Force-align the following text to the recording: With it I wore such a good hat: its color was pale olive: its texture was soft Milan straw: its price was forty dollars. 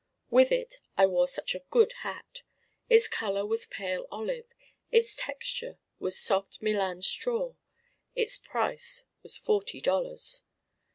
With 0.31 0.51
it 0.51 0.77
I 0.97 1.05
wore 1.05 1.27
such 1.27 1.53
a 1.53 1.63
good 1.69 1.93
hat: 1.99 2.41
its 2.89 3.07
color 3.07 3.45
was 3.45 3.67
pale 3.67 4.07
olive: 4.11 4.47
its 4.91 5.15
texture 5.15 5.77
was 5.99 6.17
soft 6.17 6.59
Milan 6.59 7.03
straw: 7.03 7.53
its 8.15 8.39
price 8.39 9.03
was 9.21 9.37
forty 9.37 9.79
dollars. 9.79 10.41